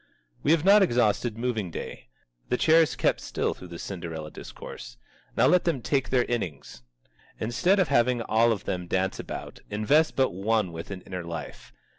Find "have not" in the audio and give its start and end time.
0.49-0.81